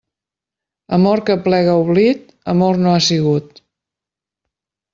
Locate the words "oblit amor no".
1.83-2.95